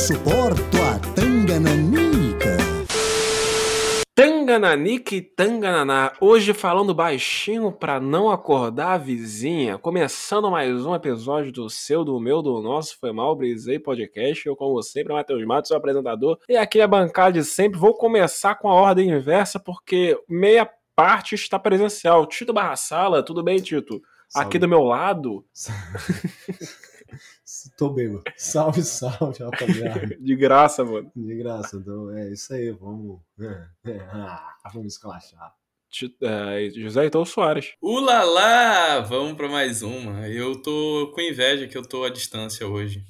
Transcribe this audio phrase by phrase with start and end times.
[0.00, 2.56] suporto a Tangananica.
[4.14, 11.52] Tangananica e Tangananá, hoje falando baixinho pra não acordar a vizinha, começando mais um episódio
[11.52, 15.68] do seu, do meu, do nosso, foi mal, Brisei Podcast, eu como sempre, Matheus Matos,
[15.68, 20.18] seu apresentador, e aqui a bancada de sempre, vou começar com a ordem inversa, porque
[20.26, 24.00] meia parte está presencial, Tito Barra Sala, tudo bem, Tito?
[24.30, 24.46] Salve.
[24.46, 25.44] Aqui do meu lado,
[27.76, 28.22] Tô bem, mano.
[28.36, 30.16] Salve, salve, rapaziada.
[30.18, 33.20] de graça, mano, De graça, então é isso aí, vamos.
[33.40, 35.54] É, é, ah, vamos esclachar.
[36.22, 37.74] É, José Heitor Soares.
[37.82, 39.00] Ulala!
[39.00, 40.28] Vamos pra mais uma.
[40.28, 43.04] Eu tô com inveja que eu tô à distância hoje.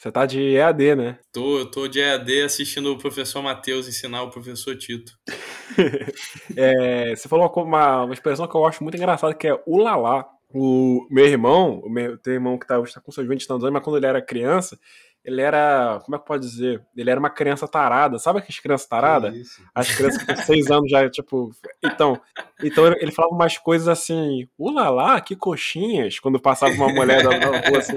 [0.00, 1.18] Você tá de EAD, né?
[1.30, 5.12] Tô, eu tô de EAD assistindo o professor Matheus ensinar o professor Tito.
[6.56, 10.28] É, você falou uma, uma, uma expressão que eu acho muito engraçada, que é ulalá.
[10.52, 13.82] O meu irmão, o meu tem irmão que tá, está com seus 20 anos, mas
[13.82, 14.78] quando ele era criança,
[15.24, 16.82] ele era, como é que pode dizer?
[16.96, 18.18] Ele era uma criança tarada.
[18.18, 19.34] Sabe aquelas crianças taradas?
[19.36, 19.62] Isso.
[19.74, 21.50] As crianças com 6 anos já, tipo.
[21.84, 22.20] Então,
[22.62, 27.36] então ele falava umas coisas assim, ulalá, que coxinhas, quando passava uma mulher na
[27.68, 27.92] rua assim.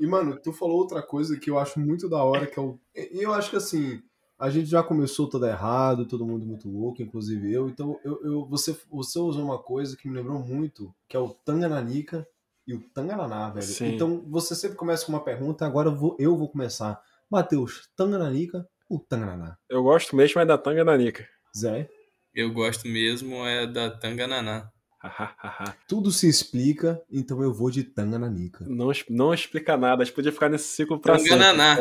[0.00, 2.78] E, mano, tu falou outra coisa que eu acho muito da hora, que é o.
[2.94, 4.00] e- Eu acho que assim,
[4.38, 7.68] a gente já começou tudo errado, todo mundo muito louco, inclusive eu.
[7.68, 11.30] Então, eu, eu, você, você usou uma coisa que me lembrou muito, que é o
[11.30, 12.26] Tangananica
[12.64, 13.66] e o Tangananá, velho.
[13.66, 13.94] Sim.
[13.94, 17.02] Então, você sempre começa com uma pergunta, agora eu vou, eu vou começar.
[17.28, 19.58] Matheus, Tangananica ou Tangananá?
[19.68, 21.26] Eu gosto mesmo é da tanga da Nica.
[21.56, 21.88] Zé,
[22.32, 24.70] Eu gosto mesmo é da Tangananá.
[25.88, 28.64] tudo se explica, então eu vou de Tangananica.
[28.68, 31.30] não, não explica nada, a gente podia ficar nesse ciclo pra sempre.
[31.30, 31.76] Tangananá.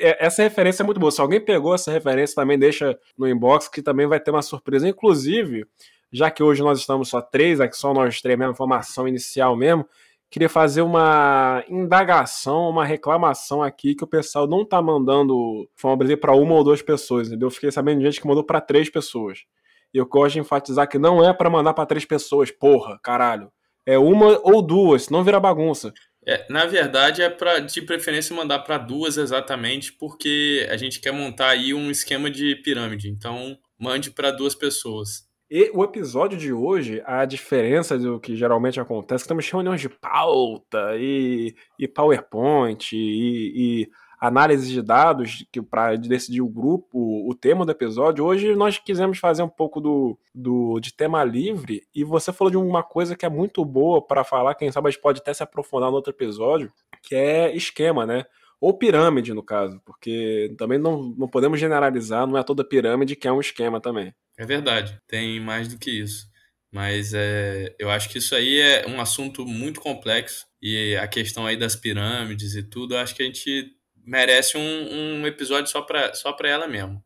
[0.00, 1.10] É, Essa referência é muito boa.
[1.10, 4.88] Se alguém pegou essa referência, também deixa no inbox, que também vai ter uma surpresa.
[4.88, 5.66] Inclusive,
[6.12, 9.86] já que hoje nós estamos só três, aqui só nós três mesmo, formação inicial mesmo,
[10.30, 16.34] queria fazer uma indagação, uma reclamação aqui que o pessoal não tá mandando Fama para
[16.34, 17.46] uma ou duas pessoas, entendeu?
[17.46, 19.44] Eu fiquei sabendo de gente que mandou para três pessoas.
[19.92, 23.50] E eu gosto de enfatizar que não é para mandar para três pessoas, porra, caralho.
[23.86, 25.94] É uma ou duas, senão vira bagunça.
[26.28, 31.10] É, na verdade, é pra, de preferência mandar para duas exatamente, porque a gente quer
[31.10, 33.08] montar aí um esquema de pirâmide.
[33.08, 35.26] Então, mande para duas pessoas.
[35.50, 39.88] E o episódio de hoje, a diferença do que geralmente acontece, que em reuniões de
[39.88, 43.88] pauta e, e PowerPoint e, e
[44.20, 48.24] análise de dados que para decidir o grupo, o tema do episódio.
[48.24, 52.56] Hoje nós quisemos fazer um pouco do, do de tema livre e você falou de
[52.56, 55.42] uma coisa que é muito boa para falar, quem sabe a gente pode até se
[55.42, 58.24] aprofundar no outro episódio, que é esquema, né?
[58.60, 63.28] Ou pirâmide, no caso, porque também não, não podemos generalizar, não é toda pirâmide que
[63.28, 64.12] é um esquema também.
[64.36, 66.26] É verdade, tem mais do que isso.
[66.70, 70.46] Mas é, eu acho que isso aí é um assunto muito complexo.
[70.60, 73.77] E a questão aí das pirâmides e tudo, acho que a gente
[74.08, 77.04] merece um, um episódio só para só pra ela mesmo.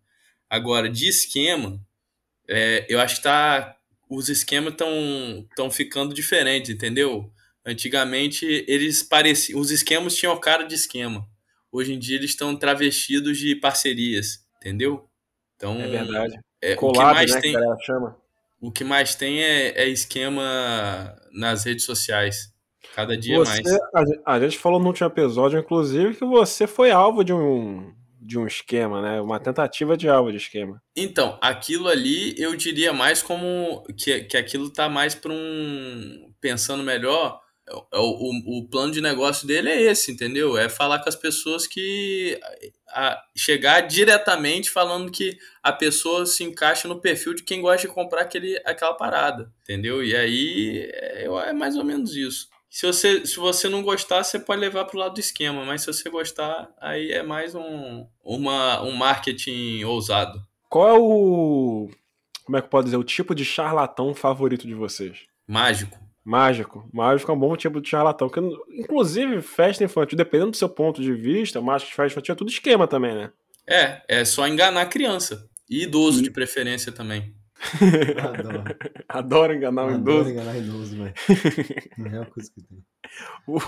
[0.48, 1.80] Agora, de esquema,
[2.48, 3.76] é, eu acho que tá,
[4.08, 4.88] os esquemas estão
[5.56, 7.32] tão ficando diferentes, entendeu?
[7.66, 9.58] Antigamente, eles pareciam.
[9.60, 11.26] Os esquemas tinham cara de esquema.
[11.72, 15.08] Hoje em dia, eles estão travestidos de parcerias, entendeu?
[15.56, 16.38] Então, É verdade.
[16.60, 18.16] é, o que mais né, tem, que chama.
[18.60, 22.51] o que mais tem é, é esquema nas redes sociais.
[22.94, 24.14] Cada dia Você, mais.
[24.24, 28.38] a, a gente falou no último episódio, inclusive, que você foi alvo de um, de
[28.38, 29.20] um esquema, né?
[29.20, 30.82] Uma tentativa de alvo de esquema.
[30.96, 36.32] Então, aquilo ali eu diria mais como que, que aquilo tá mais para um.
[36.40, 37.40] Pensando melhor,
[37.92, 40.58] o, o, o plano de negócio dele é esse, entendeu?
[40.58, 42.38] É falar com as pessoas que.
[42.88, 47.94] a- chegar diretamente falando que a pessoa se encaixa no perfil de quem gosta de
[47.94, 50.04] comprar aquele, aquela parada, entendeu?
[50.04, 52.48] E aí é, é mais ou menos isso.
[52.72, 55.88] Se você, se você não gostar, você pode levar pro lado do esquema, mas se
[55.88, 60.42] você gostar, aí é mais um, uma, um marketing ousado.
[60.70, 61.90] Qual é o.
[62.46, 62.96] Como é que pode dizer?
[62.96, 65.26] O tipo de charlatão favorito de vocês?
[65.46, 65.98] Mágico.
[66.24, 66.88] Mágico.
[66.90, 68.30] Mágico é um bom tipo de charlatão.
[68.30, 68.40] Que,
[68.70, 72.50] inclusive, festa infantil, dependendo do seu ponto de vista, mágico de festa infantil é tudo
[72.50, 73.30] esquema também, né?
[73.68, 75.46] É, é só enganar a criança.
[75.68, 77.34] E idoso de preferência também.
[78.22, 78.64] Adoro.
[79.08, 80.30] Adoro enganar o Adoro idoso.
[80.30, 81.14] enganar idoso, velho.
[82.14, 82.84] É a coisa que tem.
[83.46, 83.60] O-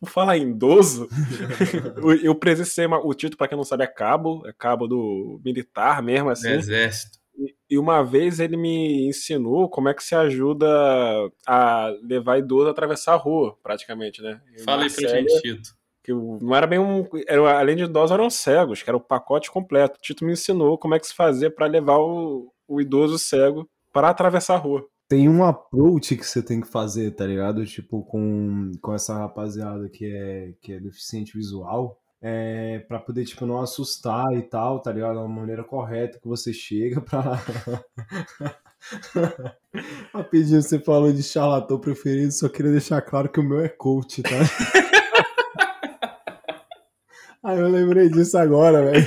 [0.00, 1.08] Por falar em idoso,
[2.22, 6.02] eu- presenciei uma- o título, pra quem não sabe, é cabo, é cabo do militar
[6.02, 6.50] mesmo, assim.
[6.50, 7.18] Exército.
[7.36, 10.66] E- E uma vez ele me ensinou como é que se ajuda
[11.46, 14.40] a levar idoso a atravessar a rua, praticamente, né?
[14.56, 15.70] E Fala aí pra gente, Tito.
[16.02, 17.06] Que não era bem um.
[17.26, 19.98] Era, além de idosos, eram cegos, que era o pacote completo.
[19.98, 23.68] O Tito me ensinou como é que se fazia para levar o, o idoso cego
[23.92, 24.86] para atravessar a rua.
[25.08, 27.64] tem um approach que você tem que fazer, tá ligado?
[27.64, 31.98] Tipo, com, com essa rapaziada que é, que é deficiente visual.
[32.20, 35.14] É, pra poder, tipo, não assustar e tal, tá ligado?
[35.14, 37.40] Da maneira correta que você chega pra.
[40.12, 44.22] Rapidinho, você falou de charlatão preferido, só queria deixar claro que o meu é coach,
[44.22, 44.30] tá?
[47.44, 49.04] Aí eu lembrei disso agora, velho.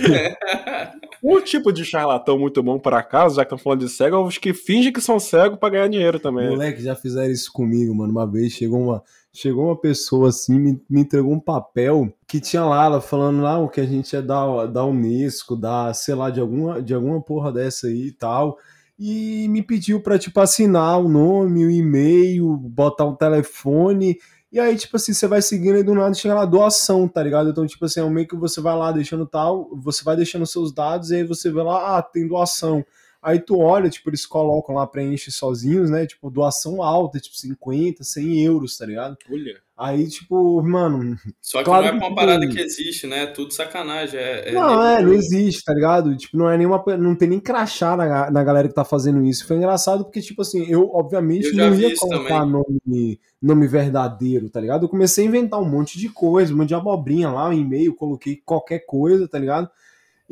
[1.24, 4.20] Um tipo de charlatão muito bom por acaso, já que estão falando de cego, é
[4.20, 6.50] os que fingem que são cegos pra ganhar dinheiro também.
[6.50, 8.12] Moleque, já fizeram isso comigo, mano.
[8.12, 12.64] Uma vez chegou uma, chegou uma pessoa assim, me, me entregou um papel que tinha
[12.66, 16.32] lá, ela falando lá o que a gente ia dar da Unesco, da, sei lá,
[16.32, 18.58] de alguma, de alguma porra dessa aí e tal.
[18.98, 24.18] E me pediu pra, tipo, assinar o nome, o e-mail, botar um telefone.
[24.52, 27.50] E aí, tipo assim, você vai seguindo e do nada chega lá doação, tá ligado?
[27.50, 30.74] Então, tipo assim, é meio que você vai lá deixando tal, você vai deixando seus
[30.74, 32.86] dados e aí você vê lá, ah, tem doação.
[33.22, 36.06] Aí tu olha, tipo, eles colocam lá, preenche sozinhos, né?
[36.06, 39.16] Tipo, doação alta, tipo, 50, 100 euros, tá ligado?
[39.30, 39.62] Olha.
[39.82, 41.18] Aí, tipo, mano.
[41.42, 42.50] Só que Claro não é que uma parada tem.
[42.50, 43.24] que existe, né?
[43.24, 44.20] É tudo sacanagem.
[44.20, 46.16] É, é Não, é, não existe, tá ligado?
[46.16, 46.84] Tipo, não é nenhuma.
[47.00, 49.48] Não tem nem crachá na, na galera que tá fazendo isso.
[49.48, 54.62] Foi engraçado porque, tipo assim, eu, obviamente, Eu não ia colocar nome, nome verdadeiro, tá
[54.62, 54.86] ligado?
[54.86, 57.96] Eu comecei a inventar um monte de coisa, um monte de abobrinha lá, um e-mail,
[57.96, 59.68] coloquei qualquer coisa, tá ligado?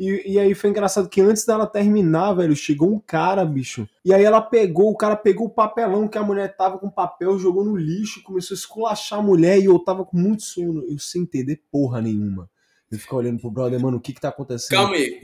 [0.00, 3.86] E, e aí foi engraçado que antes dela terminar, velho, chegou um cara, bicho.
[4.02, 7.38] E aí ela pegou, o cara pegou o papelão que a mulher tava com papel,
[7.38, 10.98] jogou no lixo, começou a esculachar a mulher e eu tava com muito sono, eu
[10.98, 12.48] sem entender porra nenhuma.
[12.90, 14.78] Eu ficava olhando pro brother, mano, o que que tá acontecendo?
[14.78, 15.20] Calma aí.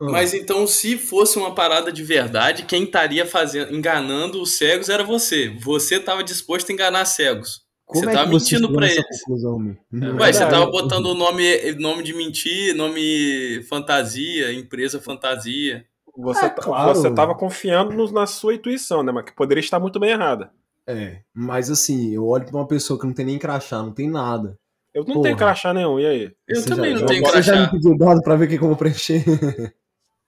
[0.00, 0.10] Ah.
[0.10, 5.04] Mas então, se fosse uma parada de verdade, quem estaria fazendo, enganando os cegos era
[5.04, 5.50] você.
[5.60, 7.63] Você estava disposto a enganar cegos.
[7.94, 9.20] Como você é tava você mentindo nessa eles.
[9.22, 9.76] conclusão?
[9.90, 15.84] Não Ué, é você tava botando o nome, nome de mentir, nome fantasia, empresa fantasia.
[16.16, 16.94] Você, É, tá- claro.
[16.94, 19.10] você tava confiando no- na sua intuição, né?
[19.10, 20.50] Mas que poderia estar muito bem errada.
[20.86, 24.08] É, mas assim, eu olho pra uma pessoa que não tem nem crachá, não tem
[24.10, 24.58] nada.
[24.92, 25.22] Eu não Porra.
[25.24, 26.32] tenho crachá nenhum, e aí?
[26.46, 27.70] Eu Você também já- não tenho Você já me crachá.
[27.72, 29.24] pediu dado pra ver o que eu vou preencher?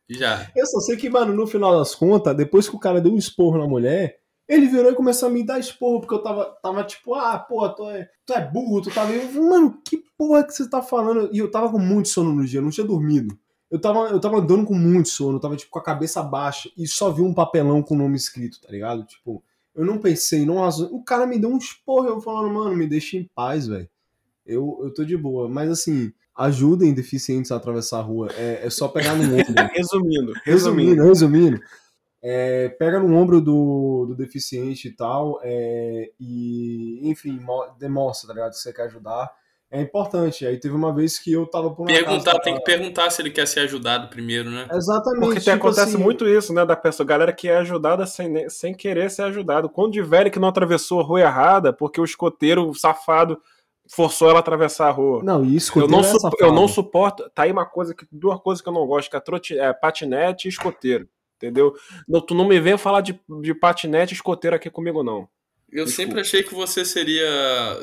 [0.09, 0.51] Já.
[0.57, 3.17] Eu só sei que, mano, no final das contas, depois que o cara deu um
[3.19, 6.84] esporro na mulher, ele virou e começou a me dar esporro, porque eu tava, tava
[6.84, 9.32] tipo, ah, pô, tu é, tu é burro, tu tá meio.
[9.34, 11.28] Mano, que porra que você tá falando?
[11.32, 13.37] E eu tava com muito sono no dia, eu não tinha dormido.
[13.70, 16.70] Eu tava, eu tava andando com muito sono, eu tava tipo com a cabeça baixa
[16.76, 19.04] e só vi um papelão com o nome escrito, tá ligado?
[19.04, 19.43] Tipo,
[19.75, 22.87] eu não pensei, não razo- O cara me deu um esporro, eu falando, mano, me
[22.87, 23.88] deixa em paz, velho.
[24.46, 25.48] Eu, eu tô de boa.
[25.48, 28.28] Mas assim, ajudem deficientes a atravessar a rua.
[28.37, 29.34] É, é só pegar no ombro.
[29.75, 31.02] Resumindo, resumindo.
[31.02, 31.60] Resumindo, resumindo.
[32.23, 38.35] É, pega no ombro do, do deficiente e tal, é, e, enfim, mo- demonstra, tá
[38.35, 38.51] ligado?
[38.53, 39.31] Que você quer ajudar.
[39.69, 40.47] É importante.
[40.47, 43.21] Aí teve uma vez que eu tava por uma Perguntar, casa- tem que perguntar se
[43.21, 44.69] ele quer ser ajudado primeiro, né?
[44.73, 45.21] Exatamente.
[45.25, 46.65] Porque tipo acontece assim, muito isso, né?
[46.65, 49.69] Da pessoa, galera que é ajudada sem, sem querer ser ajudado.
[49.69, 53.41] Quando de velho que não atravessou a rua errada, porque o escoteiro safado
[53.91, 55.23] forçou ela a atravessar a rua.
[55.25, 57.29] Não, isso Eu não, é eu não suporto.
[57.35, 58.07] Tá aí uma coisa que.
[58.11, 61.09] Duas coisas que eu não gosto, que é, trote, é patinete e escoteiro.
[61.37, 61.75] Entendeu?
[62.09, 65.29] Não, tu não me venha falar de, de patinete e escoteiro aqui comigo, não.
[65.71, 65.91] Eu Desculpa.
[66.09, 67.27] sempre achei que você seria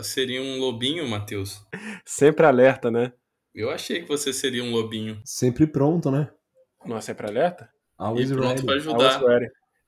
[0.02, 1.62] seria um lobinho, Matheus.
[2.06, 3.12] Sempre alerta, né?
[3.54, 5.22] Eu achei que você seria um lobinho.
[5.26, 6.30] Sempre pronto, né?
[6.86, 7.70] Não é sempre alerta?
[7.98, 8.66] Always E pronto ready.
[8.66, 9.20] pra I was ajudar.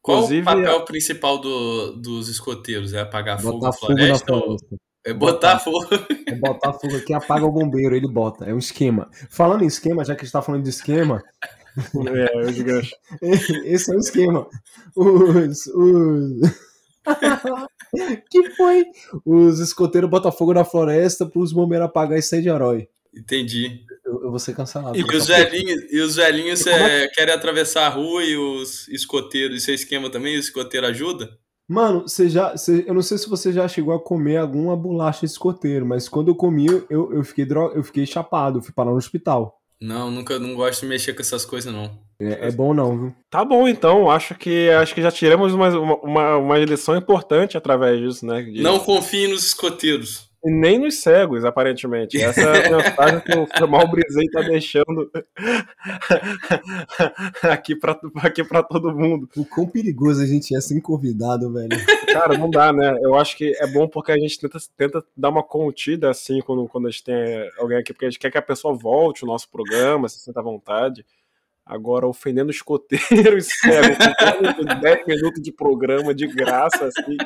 [0.02, 2.94] Qual Inclusive, o papel principal do- dos escoteiros?
[2.94, 4.34] É apagar fogo Botar na fogo na floresta?
[4.34, 4.76] ou- floresta.
[5.08, 5.88] É botar fogo.
[6.28, 8.46] É botar fogo aqui, apaga o bombeiro, ele bota.
[8.46, 9.10] É um esquema.
[9.32, 11.24] Falando em esquema, já que a gente tá falando de esquema,
[11.78, 12.96] É, os ganchos.
[13.66, 14.48] esse é o esquema.
[14.96, 15.68] Os.
[15.68, 16.66] os...
[18.30, 18.86] que foi?
[19.26, 22.88] Os escoteiros botam fogo na floresta pros bombeiros apagar e sair de herói.
[23.16, 23.86] Entendi.
[24.06, 24.98] Eu, eu vou ser cancelado.
[24.98, 28.36] E E os velhinhos, e os velhinhos E como é, querem atravessar a rua e
[28.36, 30.36] os escoteiros, isso é esquema também?
[30.36, 31.38] O escoteiro ajuda?
[31.68, 32.56] Mano, você já.
[32.56, 36.08] você- eu não sei se você já chegou a comer alguma bolacha de escoteiro, mas
[36.08, 37.72] quando eu comi, eu, eu, fiquei, dro...
[37.74, 39.60] eu fiquei chapado, fui parar no hospital.
[39.82, 42.00] Não, nunca não gosto de mexer com essas coisas, não.
[42.20, 43.16] É, é bom não, viu?
[43.30, 44.10] Tá bom, então.
[44.10, 45.68] Acho que acho que já tiramos uma,
[46.00, 48.42] uma, uma lição importante através disso, né?
[48.42, 50.25] De- Não confie nos escoteiros.
[50.46, 52.22] E nem nos cegos, aparentemente.
[52.22, 55.12] Essa é a mensagem que o Formal Brisei tá deixando
[57.42, 59.28] aqui pra, aqui pra todo mundo.
[59.36, 61.70] O quão perigoso a gente é sem convidado, velho.
[62.14, 62.96] Cara, não dá, né?
[63.02, 66.68] Eu acho que é bom porque a gente tenta, tenta dar uma contida assim quando,
[66.68, 69.28] quando a gente tem alguém aqui, porque a gente quer que a pessoa volte o
[69.28, 71.04] nosso programa, se sinta à vontade.
[71.66, 73.96] Agora, ofendendo escoteiros, cego,
[74.56, 77.18] com 10 minutos de programa de graça, assim.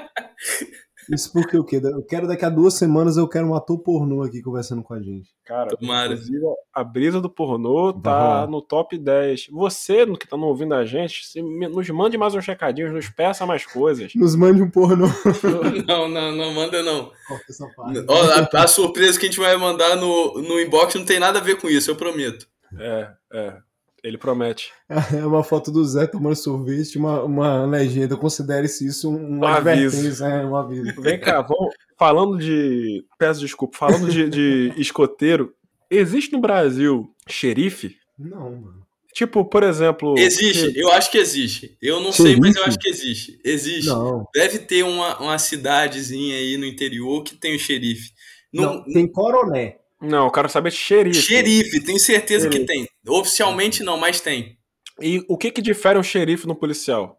[1.09, 1.81] Isso porque o quê?
[1.83, 5.01] Eu quero daqui a duas semanas eu quero um ator pornô aqui conversando com a
[5.01, 5.29] gente.
[5.43, 6.13] Cara, Tomara.
[6.13, 9.47] inclusive, a brisa do pornô tá no top 10.
[9.51, 13.09] Você, no que tá não ouvindo a gente, se nos mande mais uns recadinhos, nos
[13.09, 14.13] peça mais coisas.
[14.15, 15.07] Nos mande um pornô.
[15.87, 17.11] Não, não, não manda não.
[17.27, 18.03] Corta essa parte.
[18.07, 21.39] Ó, a, a surpresa que a gente vai mandar no, no inbox não tem nada
[21.39, 22.47] a ver com isso, eu prometo.
[22.77, 23.57] É, é.
[24.03, 24.71] Ele promete.
[25.13, 28.15] É uma foto do Zé tomando sorvete, uma, uma legenda.
[28.17, 30.23] Considere-se isso um, Um aviso.
[30.25, 31.01] É, um aviso.
[31.01, 33.03] Vem cá, vamos, falando de.
[33.17, 35.53] Peço desculpa, falando de, de escoteiro,
[35.89, 37.97] existe no Brasil xerife?
[38.17, 38.89] Não, mano.
[39.13, 40.15] Tipo, por exemplo.
[40.17, 41.75] Existe, eu acho que existe.
[41.81, 42.69] Eu não sei, mas eu Xerife?
[42.69, 43.39] acho que existe.
[43.43, 43.87] Existe.
[43.87, 44.25] Não.
[44.33, 48.11] Deve ter uma, uma cidadezinha aí no interior que tem o xerife.
[48.53, 49.78] Não, Não, tem coroné.
[50.01, 51.21] Não, eu quero saber xerife.
[51.21, 52.73] xerife, tenho certeza que Xerife.
[52.73, 52.87] tem.
[53.07, 54.57] Oficialmente não, mas tem.
[55.01, 57.17] E o que que difere um xerife no policial?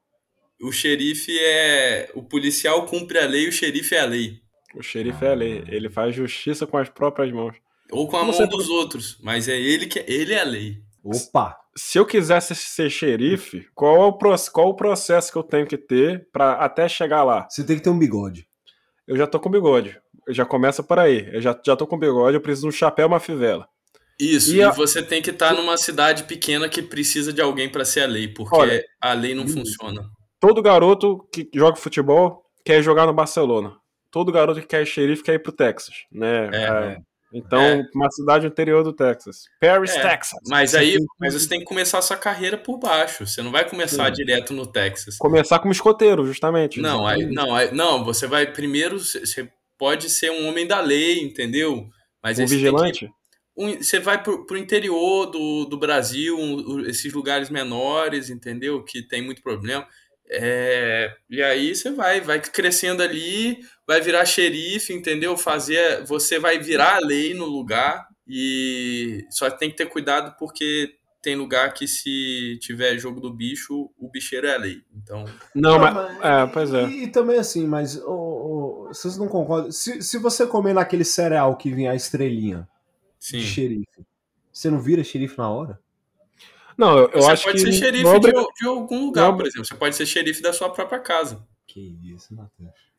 [0.63, 2.11] O xerife é.
[2.15, 4.35] O policial cumpre a lei, o xerife é a lei.
[4.75, 5.65] O xerife é a lei.
[5.69, 7.57] Ele faz justiça com as próprias mãos.
[7.91, 9.19] Ou com a Não mão sei dos outros.
[9.23, 10.77] Mas é ele que ele é a lei.
[11.03, 11.57] Opa!
[11.77, 15.67] Se eu quisesse ser xerife, qual é o, pro- qual o processo que eu tenho
[15.67, 17.47] que ter para até chegar lá?
[17.49, 18.47] Você tem que ter um bigode.
[19.09, 19.99] Eu já tô com bigode.
[20.33, 21.29] Já começa por aí.
[21.33, 23.67] Eu já, já tô com bigode, eu preciso de um chapéu e uma fivela.
[24.19, 27.69] Isso, E e, a- você tem que estar numa cidade pequena que precisa de alguém
[27.71, 30.03] para ser a lei, porque Olha, a lei não funciona.
[30.39, 33.75] Todo garoto que joga futebol quer jogar no Barcelona.
[34.11, 36.51] Todo garoto que quer xerife quer ir pro Texas, né?
[36.53, 36.97] É, Ah,
[37.33, 37.83] Então, É.
[37.95, 39.43] uma cidade interior do Texas.
[39.61, 40.37] Paris, É, Texas.
[40.49, 43.25] Mas aí mas você tem que começar a sua carreira por baixo.
[43.25, 44.13] Você não vai começar Sim.
[44.15, 45.17] direto no Texas.
[45.17, 46.81] Começar como escoteiro, justamente.
[46.81, 48.99] Não, aí, não, aí- não, você vai primeiro.
[48.99, 49.49] Você
[49.81, 51.89] pode ser um homem da lei, entendeu?
[52.23, 53.11] Mas Um tem que- vigilante?
[53.57, 58.85] um- você vai pro, pro interior do, do Brasil, um- o- esses lugares menores, entendeu?
[58.85, 59.87] Que tem muito problema.
[60.33, 65.37] É, e aí você vai, vai crescendo ali, vai virar xerife, entendeu?
[65.37, 70.95] Fazer, você vai virar a lei no lugar e só tem que ter cuidado porque
[71.23, 74.83] tem lugar que se tiver jogo do bicho, o bicheiro é a lei.
[74.95, 75.25] Então,
[75.55, 76.25] Não, Não, mas.
[76.25, 76.87] É, pois é.
[76.87, 79.71] E, e também assim, mas ô, ô, vocês não concordam?
[79.71, 82.69] Se, se você comer naquele cereal que vinha a estrelinha
[83.19, 83.39] sim.
[83.39, 84.07] de xerife,
[84.53, 85.79] você não vira xerife na hora?
[86.77, 87.73] Não, eu, eu você acho pode que.
[87.73, 89.67] ser xerife não é de, de algum lugar, não por exemplo.
[89.67, 91.47] Você pode ser xerife da sua própria casa.
[91.67, 92.91] Que isso, Matheus.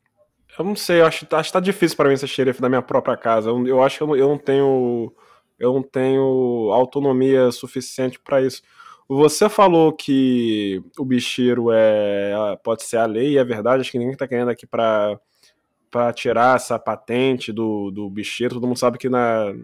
[0.58, 2.82] Eu não sei, eu acho, acho que tá difícil pra mim ser xerife da minha
[2.82, 3.50] própria casa.
[3.50, 5.12] Eu, eu acho que eu não, eu não tenho.
[5.62, 8.62] Eu não tenho autonomia suficiente pra isso.
[9.08, 13.80] Você falou que o bicheiro é pode ser a lei, é verdade.
[13.80, 15.20] Acho que ninguém tá querendo aqui pra
[16.16, 18.54] tirar essa patente do, do bicheiro.
[18.54, 19.54] Todo mundo sabe que na,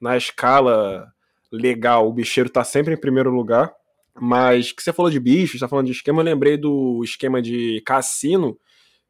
[0.00, 1.12] na escala
[1.52, 3.72] legal o bicheiro tá sempre em primeiro lugar.
[4.18, 7.80] Mas que você falou de bicho, tá falando de esquema, eu lembrei do esquema de
[7.86, 8.58] cassino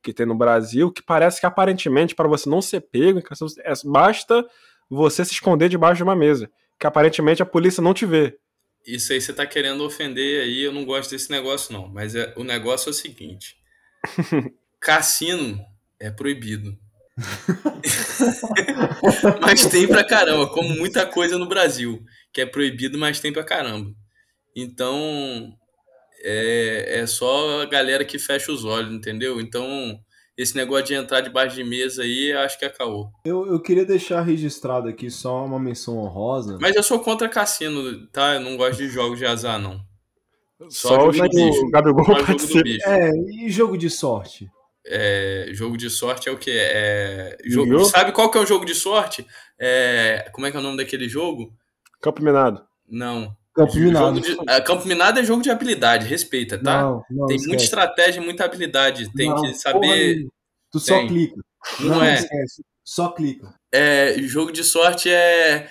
[0.03, 4.45] que tem no Brasil, que parece que aparentemente para você não ser pego, é- basta
[4.89, 8.39] você se esconder debaixo de uma mesa, que aparentemente a polícia não te vê.
[8.87, 11.89] Isso aí você tá querendo ofender aí, eu não gosto desse negócio não.
[11.89, 13.57] Mas é, o negócio é o seguinte.
[14.81, 15.61] Cassino
[15.99, 16.79] é proibido.
[19.41, 23.43] mas tem pra caramba, como muita coisa no Brasil, que é proibido, mas tem pra
[23.43, 23.91] caramba.
[24.55, 25.53] Então,
[26.23, 29.41] é, é só a galera que fecha os olhos, entendeu?
[29.41, 29.99] Então,
[30.37, 33.11] esse negócio de entrar debaixo de mesa aí, acho que é caô.
[33.25, 36.59] Eu, eu queria deixar registrado aqui só uma menção honrosa.
[36.61, 38.35] Mas eu sou contra cassino, tá?
[38.35, 39.81] Eu não gosto de jogos de azar, não.
[40.69, 42.63] Só Só, jogo os do o Gabigol Só jogo do participa.
[42.63, 42.89] bicho.
[42.89, 44.51] É, e jogo de sorte?
[44.87, 46.51] É, jogo de sorte é o que?
[46.53, 49.27] É, jogo, sabe qual que é o jogo de sorte?
[49.59, 51.53] É, como é que é o nome daquele jogo?
[52.01, 52.63] Campo Minado.
[52.89, 53.37] Não.
[53.57, 54.21] Campo Minado.
[54.21, 56.83] de- é, Campo Minado é jogo de habilidade, respeita, tá?
[56.83, 57.49] Não, não, tem esquece.
[57.49, 59.11] muita estratégia muita habilidade.
[59.15, 59.81] Tem Não, que porra saber.
[60.15, 60.31] nenhuma.
[60.71, 61.09] Tu só Tem.
[61.09, 61.37] clica.
[61.81, 62.15] Não é.
[62.15, 62.63] esquece.
[62.85, 63.53] Só clica.
[63.73, 65.69] É, jogo de sorte é.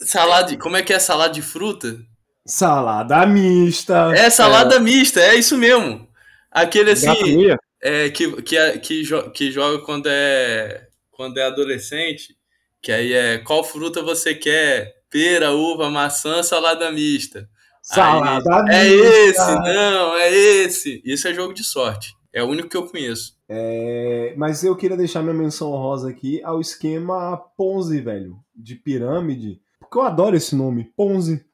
[0.00, 0.48] Salada.
[0.50, 1.98] de- Como é que é salada de fruta?
[2.46, 4.12] Salada mista.
[4.14, 6.06] É salada mista, é isso mesmo.
[6.50, 7.46] Aquele assim.
[7.82, 12.34] É, que, que, que, jo- que joga quando é, quando é adolescente,
[12.80, 14.94] que aí é qual fruta você quer?
[15.14, 17.48] Pera, uva, maçã, salada mista.
[17.80, 19.06] Salada É mista.
[19.28, 21.00] esse, não, é esse.
[21.04, 22.12] Isso é jogo de sorte.
[22.32, 23.36] É o único que eu conheço.
[23.48, 28.36] É, mas eu queria deixar minha menção honrosa aqui ao esquema Ponzi, velho.
[28.56, 29.60] De pirâmide.
[29.78, 31.44] Porque eu adoro esse nome, Ponzi.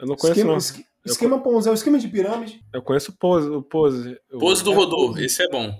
[0.00, 0.58] Eu não conheço, Esquema, não.
[0.58, 2.64] esque- esquema Ponzi é o esquema de pirâmide.
[2.72, 3.50] Eu conheço o Pose.
[3.50, 4.16] O Pose.
[4.40, 5.24] Pose do é Rodô, Pose.
[5.26, 5.78] esse é bom.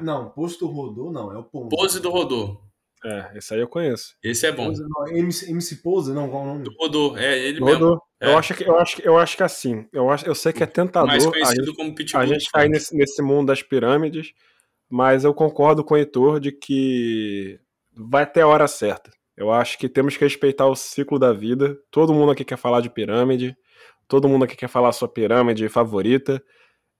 [0.00, 1.68] Não, posto rodou não, é o Ponzi.
[1.70, 2.60] Pose do Rodô,
[3.04, 4.14] É, esse aí eu conheço.
[4.22, 4.66] esse é bom.
[4.66, 6.64] Pose, não, MC, MC Pose, não, qual o nome?
[6.64, 7.84] Do Rodô, é ele mesmo.
[7.84, 8.02] Rodou.
[8.20, 8.28] É.
[8.28, 9.86] Eu, acho que, eu, acho que, eu acho que assim.
[9.92, 12.20] Eu, acho, eu sei que é tentador Mais a conhecido gente, como Pitbull.
[12.20, 14.32] a gente cair nesse, nesse mundo das pirâmides,
[14.88, 17.58] mas eu concordo com o Heitor de que
[17.92, 19.10] vai ter a hora certa.
[19.36, 21.76] Eu acho que temos que respeitar o ciclo da vida.
[21.90, 23.56] Todo mundo aqui quer falar de pirâmide,
[24.06, 26.42] todo mundo aqui quer falar a sua pirâmide favorita.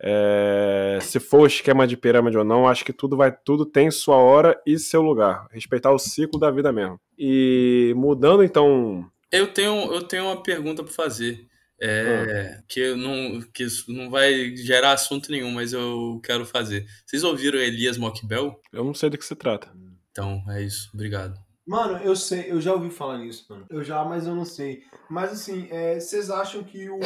[0.04, 3.90] É, se for o esquema de pirâmide ou não, acho que tudo vai, tudo tem
[3.90, 5.46] sua hora e seu lugar.
[5.52, 7.00] Respeitar o ciclo da vida mesmo.
[7.18, 9.08] E mudando então.
[9.30, 11.46] Eu tenho, eu tenho uma pergunta para fazer.
[11.80, 12.62] É, Ah.
[12.68, 16.86] que, não, que isso não vai gerar assunto nenhum, mas eu quero fazer.
[17.06, 18.54] Vocês ouviram Elias Mockbell?
[18.72, 19.68] Eu não sei do que se trata.
[20.10, 20.90] Então, é isso.
[20.94, 21.34] Obrigado.
[21.66, 23.66] Mano, eu sei, eu já ouvi falar nisso, mano.
[23.70, 24.82] Eu já, mas eu não sei.
[25.08, 26.98] Mas assim, é, vocês acham que o.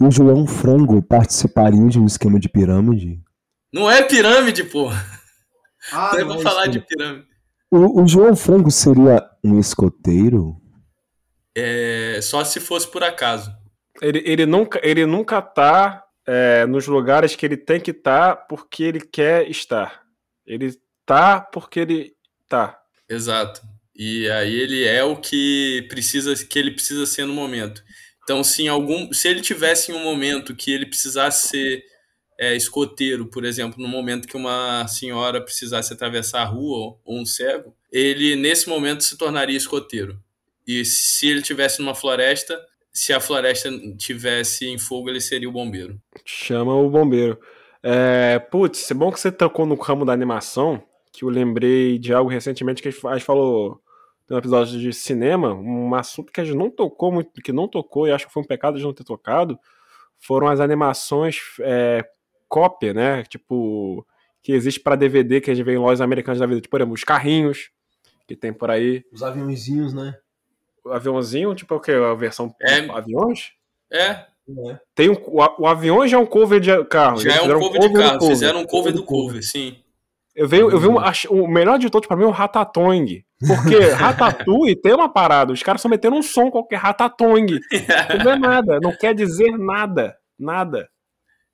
[0.00, 3.20] O João Frango participaria de um esquema de pirâmide?
[3.72, 4.90] Não é pirâmide, pô.
[5.92, 7.26] Ah, Não é não pra é falar de pirâmide.
[7.70, 10.60] O, o João Frango seria um escoteiro?
[11.56, 13.50] É, só se fosse por acaso.
[14.02, 18.82] Ele, ele nunca, ele nunca tá é, nos lugares que ele tem que estar porque
[18.82, 20.02] ele quer estar.
[20.46, 20.76] Ele
[21.06, 22.12] tá porque ele
[22.48, 22.78] tá.
[23.08, 23.62] Exato.
[23.94, 27.82] E aí ele é o que precisa que ele precisa ser no momento.
[28.26, 31.84] Então, se, algum, se ele tivesse em um momento que ele precisasse ser
[32.36, 37.24] é, escoteiro, por exemplo, no momento que uma senhora precisasse atravessar a rua ou um
[37.24, 40.18] cego, ele nesse momento se tornaria escoteiro.
[40.66, 42.60] E se ele tivesse numa floresta,
[42.92, 45.96] se a floresta tivesse em fogo, ele seria o bombeiro.
[46.24, 47.38] Chama o bombeiro.
[47.80, 52.12] É, putz, é bom que você tocou no ramo da animação, que eu lembrei de
[52.12, 53.80] algo recentemente que a gente falou
[54.28, 58.06] no episódio de cinema, um assunto que a gente não tocou muito, que não tocou,
[58.08, 59.58] e acho que foi um pecado de não ter tocado,
[60.18, 62.04] foram as animações é,
[62.48, 63.22] cópia, né?
[63.24, 64.06] Tipo,
[64.42, 66.80] que existe para DVD que a gente vê em lojas americanas da vida, tipo, por
[66.80, 67.70] exemplo, os carrinhos
[68.26, 70.16] que tem por aí, Os aviãozinhos, né?
[70.84, 71.92] o aviãozinho, tipo, o que?
[71.92, 72.78] A versão É.
[72.90, 73.52] aviões?
[73.92, 74.24] É,
[74.70, 74.78] É.
[74.94, 77.18] Tem um, o, o avião já é um cover de carro.
[77.20, 78.18] já é um fizeram cover de do carro.
[78.18, 78.34] cover.
[78.34, 79.78] Fizeram um cover Cover do cover, sim.
[80.36, 83.24] Eu, veio, eu vi um, ach- o melhor de todos pra mim é o Ratatouille.
[83.46, 85.52] Porque Ratatouille tem uma parada.
[85.52, 87.58] Os caras só meteram um som qualquer Ratatouille.
[88.24, 88.78] Não é nada.
[88.80, 90.16] Não quer dizer nada.
[90.38, 90.88] Nada.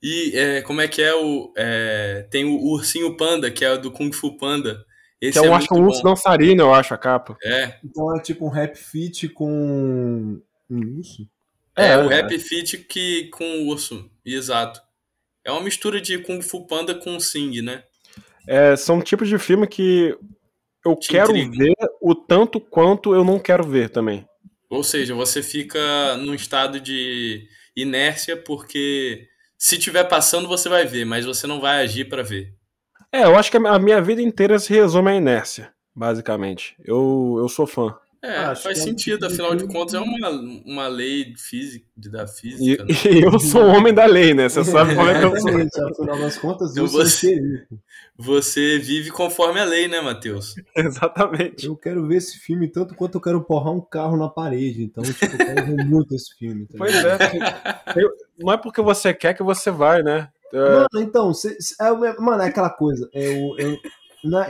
[0.02, 1.52] E é, como é que é o.
[1.56, 4.84] é, tem o Ursinho Panda, que é o do Kung Fu Panda.
[5.20, 7.36] Esse que é um, é acho que muito um urso dançarino, eu acho, a capa.
[7.44, 10.40] É, Então é tipo um rap fit com.
[10.68, 11.28] Um urso?
[11.76, 12.16] é, É, o é.
[12.16, 14.10] Rap Fit que, com o urso.
[14.26, 14.80] Exato.
[15.44, 17.84] É uma mistura de Kung Fu Panda com Sing, né?
[18.46, 20.16] É, são tipos de filme que
[20.84, 21.64] eu Te quero intriga.
[21.64, 24.26] ver o tanto quanto eu não quero ver também.
[24.68, 29.26] Ou seja, você fica num estado de inércia porque
[29.58, 32.54] se tiver passando você vai ver, mas você não vai agir pra ver.
[33.12, 36.74] É, eu acho que a minha vida inteira se resume à inércia, basicamente.
[36.84, 37.94] Eu, eu sou fã.
[38.24, 40.28] É, Acho faz que é sentido, de afinal de contas é uma,
[40.64, 42.90] uma lei física, da E, física, né?
[43.10, 44.48] e eu sou um homem da lei, né?
[44.48, 45.86] Você sabe como é que eu sou.
[45.90, 47.66] Afinal das contas, eu sou você-.
[48.16, 50.54] Você vive conforme a lei, né, Matheus?
[50.76, 51.66] Exatamente.
[51.66, 54.84] Eu quero ver esse filme tanto quanto eu quero porrar um carro na parede.
[54.84, 56.66] Então, tipo, eu quero ver muito esse filme.
[56.66, 57.18] tá Pois é.
[57.96, 60.28] eu- não é porque você quer que você vai, né?
[60.52, 63.08] É, Mano, então, cê- cê- é, o mano, é aquela coisa.
[63.14, 63.76] Eu, eu,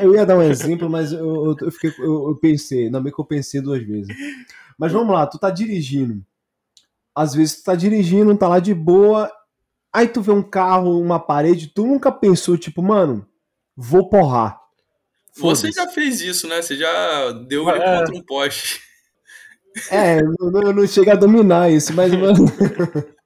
[0.01, 3.21] eu ia dar um exemplo, mas eu, eu, fiquei, eu, eu pensei, não bem que
[3.21, 4.15] eu pensei duas vezes.
[4.79, 6.25] Mas vamos lá, tu tá dirigindo.
[7.15, 9.31] Às vezes tu tá dirigindo, tá lá de boa,
[9.93, 13.27] aí tu vê um carro, uma parede, tu nunca pensou, tipo, mano,
[13.77, 14.61] vou porrar.
[15.37, 16.61] Você já fez isso, né?
[16.61, 17.99] Você já deu ele É.
[17.99, 18.81] contra um poste.
[19.91, 22.45] É, eu não, eu não chego a dominar isso, mas, mano.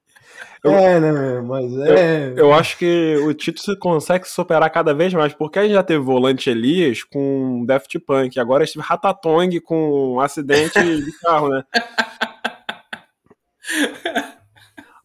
[0.72, 2.35] é, né, mas é.
[2.37, 5.83] Eu acho que o Tito se consegue superar cada vez mais, porque a gente já
[5.83, 11.64] teve volante Elias com Daft Punk, agora esse Ratatouille com um acidente de carro, né?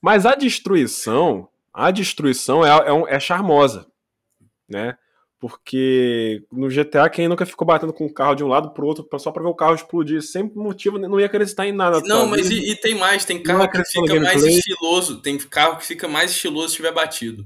[0.01, 3.87] Mas a destruição, a destruição é, é, é charmosa,
[4.67, 4.97] né?
[5.41, 9.07] Porque no GTA, quem nunca ficou batendo com o carro de um lado pro outro
[9.17, 11.99] só pra ver o carro explodir, sem motivo, não ia acreditar em nada.
[12.01, 12.29] Não, sabe?
[12.29, 16.07] mas e, e tem mais, tem carro que fica mais estiloso, tem carro que fica
[16.07, 17.43] mais estiloso se tiver batido.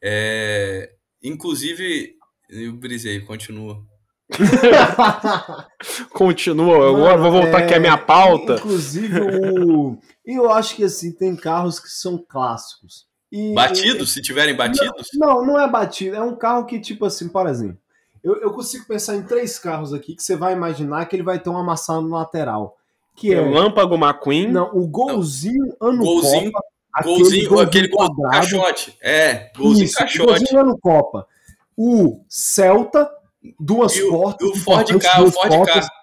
[0.00, 2.14] É, inclusive,
[2.48, 3.82] eu brisei, continua.
[6.14, 8.54] Continua, agora vou voltar Mano, aqui à minha é, pauta.
[8.54, 9.98] Inclusive, o.
[10.24, 13.04] Eu acho que assim, tem carros que são clássicos.
[13.32, 15.08] E, Batidos, se tiverem batidos?
[15.14, 16.14] Não, não é batido.
[16.14, 17.78] É um carro que, tipo assim, por exemplo,
[18.22, 21.38] eu, eu consigo pensar em três carros aqui que você vai imaginar que ele vai
[21.38, 22.76] ter uma maçã no lateral.
[23.16, 23.42] Que é.
[23.42, 24.48] Relâmpago McQueen.
[24.52, 26.66] Não, o golzinho ano Golzinho, Copa.
[27.04, 28.30] Golzinho, aquele gol do quadrado.
[28.50, 28.98] caixote.
[29.00, 30.26] É, golzinho Isso, caixote.
[30.28, 31.26] golzinho ano Copa.
[31.74, 33.10] O Celta,
[33.58, 34.46] duas E o, portas.
[34.46, 35.86] e o Ford K, o Ford portas.
[35.88, 36.01] K.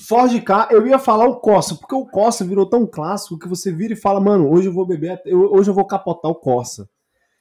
[0.00, 3.72] Ford K, eu ia falar o Corsa, porque o Corsa virou tão clássico que você
[3.72, 6.88] vira e fala, mano, hoje eu vou beber, eu- hoje eu vou capotar o Corsa.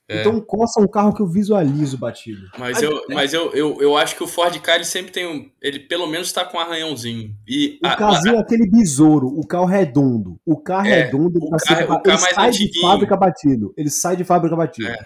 [0.10, 0.22] É.
[0.22, 2.40] Então coça um carro que eu visualizo batido.
[2.58, 5.50] Mas, eu, mas eu, eu, eu acho que o Ford Ka ele sempre tem um.
[5.62, 7.36] Ele pelo menos tá com um arranhãozinho.
[7.46, 10.40] E O a- casinho é aquele besouro, o carro redondo.
[10.46, 13.18] O carro É, redondo, o tá carro- sempre- o carro ele mais sai de fábrica
[13.18, 13.74] batido.
[13.76, 14.88] Ele sai de fábrica batido.
[14.88, 14.98] É.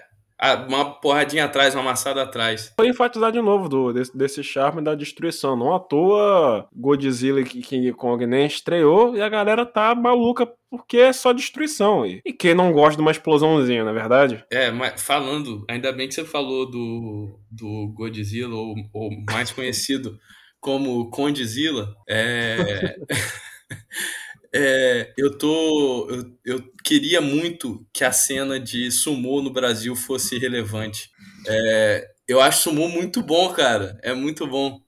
[0.68, 2.72] uma porradinha atrás, uma amassada atrás.
[2.76, 5.56] Foi enfatizar de novo do, desse, desse charme da destruição.
[5.56, 10.96] Não à toa Godzilla e King Kong nem estreou e a galera tá maluca porque
[10.96, 12.06] é só destruição.
[12.06, 14.44] E, e quem não gosta de uma explosãozinha, na é verdade?
[14.50, 20.18] É, mas falando, ainda bem que você falou do, do Godzilla, ou, ou mais conhecido
[20.58, 21.94] como Condzilla.
[22.08, 22.96] É,
[24.54, 26.08] é, eu tô.
[26.10, 31.10] Eu, eu queria muito que a cena de sumô no Brasil fosse relevante.
[31.46, 33.98] É, eu acho sumô muito bom, cara.
[34.02, 34.80] É muito bom.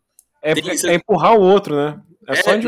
[0.43, 2.01] É, Tem- é empurrar o outro, né?
[2.29, 2.61] É só É,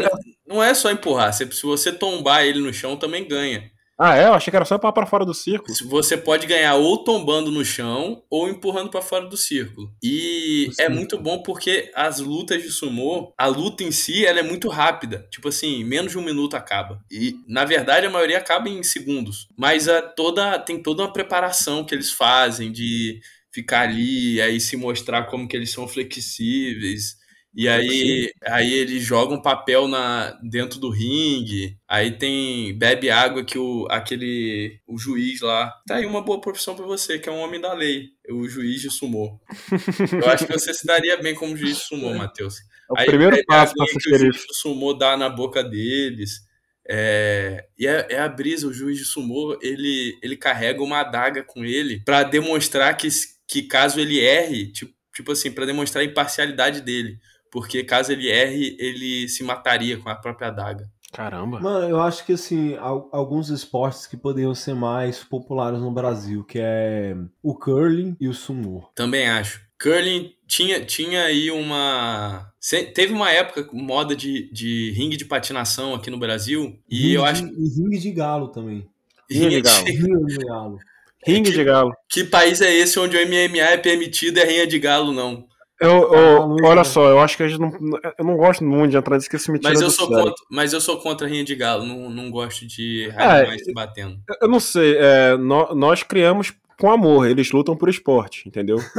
[0.46, 1.32] não é só empurrar.
[1.32, 3.70] Se, se você tombar ele no chão, também ganha.
[3.98, 4.24] Ah, é?
[4.24, 5.74] Eu achei que era só pra fora do círculo.
[5.88, 9.90] Você pode ganhar ou tombando no chão ou empurrando pra fora do círculo.
[10.02, 14.42] E é muito bom porque as lutas de sumô, a luta em si, ela é
[14.42, 15.26] muito rápida.
[15.30, 17.00] Tipo assim, menos de um minuto acaba.
[17.10, 19.48] E na verdade a maioria acaba em segundos.
[19.56, 24.76] Mas a toda tem toda uma preparação que eles fazem de ficar ali, aí se
[24.76, 27.16] mostrar como que eles são flexíveis.
[27.56, 31.78] E aí, aí eles jogam papel na, dentro do ringue.
[31.88, 32.76] Aí tem.
[32.76, 34.78] Bebe água que o, aquele.
[34.86, 35.72] O juiz lá.
[35.86, 38.08] Tá aí uma boa profissão pra você, que é um homem da lei.
[38.30, 39.40] O juiz de sumô.
[40.22, 42.56] Eu acho que você se daria bem como juiz de sumô, Matheus.
[42.90, 46.44] É o Aí primeiro passo aguinha ser o juiz do sumô dá na boca deles.
[46.86, 51.42] É, e é, é a brisa, o juiz de sumô, ele, ele carrega uma adaga
[51.42, 53.08] com ele pra demonstrar que,
[53.48, 57.18] que caso ele erre, tipo, tipo assim, pra demonstrar a imparcialidade dele.
[57.56, 60.90] Porque caso ele erre, ele se mataria com a própria adaga.
[61.10, 61.58] Caramba.
[61.58, 66.44] Mano, eu acho que assim, al- alguns esportes que poderiam ser mais populares no Brasil,
[66.44, 68.86] que é o curling e o sumo.
[68.94, 69.62] Também acho.
[69.82, 72.52] Curling tinha, tinha aí uma.
[72.94, 76.78] Teve uma época moda de, de ringue de patinação aqui no Brasil.
[76.90, 77.54] E Ringue eu de- acho que.
[77.54, 78.86] E ringue de galo também.
[79.30, 79.84] Ringue de galo.
[79.86, 80.78] Ringue de galo.
[81.26, 81.92] Ringue de galo.
[82.06, 85.46] Que país é esse onde o MMA é permitido e a rinha de galo não?
[85.80, 87.70] Eu, eu- Ah, Luiz, olha só, eu acho que a gente não.
[88.18, 90.24] Eu não gosto muito de entrar nisso que isso me tira Mas eu sou sério.
[90.24, 93.64] contra, mas eu sou contra a rinha de galo, não, não gosto de É, animais
[93.64, 94.18] se batendo.
[94.40, 98.76] Eu não sei, é, nó- nós criamos com amor, eles lutam por esporte, entendeu?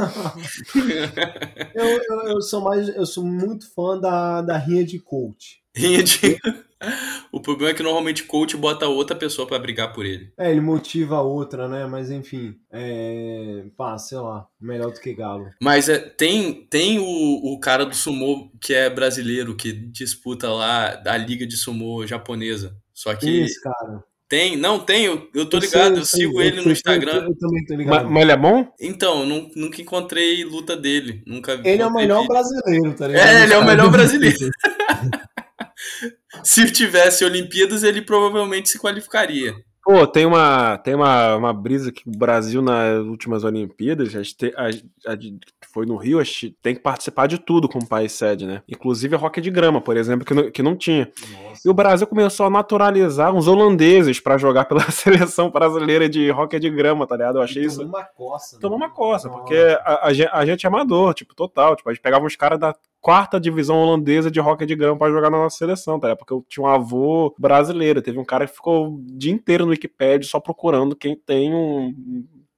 [1.74, 2.88] Eu, eu, eu sou mais.
[2.88, 5.60] Eu sou muito fã da, da rinha de coach.
[5.74, 6.38] Rinha de.
[7.30, 10.32] O problema é que normalmente coach bota outra pessoa pra brigar por ele.
[10.38, 11.86] É, ele motiva a outra, né?
[11.86, 12.54] Mas enfim.
[12.72, 13.64] É.
[13.76, 14.46] Pá, sei lá.
[14.60, 15.46] Melhor do que galo.
[15.60, 21.02] Mas é, tem, tem o, o cara do sumô que é brasileiro, que disputa lá
[21.06, 22.76] a liga de sumô japonesa.
[22.94, 24.02] Só que é esse cara?
[24.28, 26.64] tem, não tem, eu, eu tô Eu ligado, sei, eu sei, sigo eu- ele eu-
[26.64, 27.12] no Instagram.
[27.14, 28.10] Eu, eu também tô Mas, ligado.
[28.10, 28.72] mas ele é bom?
[28.80, 31.22] Então, eu nu- nunca encontrei luta dele.
[31.26, 32.28] Nunca Ele é o melhor vídeo.
[32.28, 33.26] brasileiro, tá ligado?
[33.26, 34.36] É, ele é o melhor brasileiro.
[36.42, 39.54] Se tivesse Olimpíadas, ele provavelmente se qualificaria.
[39.84, 44.20] Pô, tem uma, tem uma, uma brisa que o Brasil nas últimas Olimpíadas, a
[44.66, 45.16] a- a
[45.72, 48.62] foi no Rio, a gente tem que participar de tudo como país sede, né?
[48.68, 51.10] Inclusive a hockey de grama, por exemplo, que não, que não tinha.
[51.64, 56.58] E o Brasil começou a naturalizar uns holandeses pra jogar pela seleção brasileira de hockey
[56.60, 57.38] de grama, tá ligado?
[57.38, 57.78] Eu achei isso.
[57.78, 58.60] Tomou uma coça.
[58.60, 58.92] Tomou uma né?
[58.94, 59.40] coça, Nossa.
[59.40, 61.74] porque a, a gente é amador, tipo, total.
[61.76, 65.10] Tipo, a gente pegava uns caras da quarta divisão holandesa de hockey de grama pra
[65.10, 66.14] jogar na nossa seleção, tá?
[66.16, 68.02] Porque eu tinha um avô brasileiro.
[68.02, 71.94] Teve um cara que ficou o dia inteiro no Wikipedia só procurando quem tem um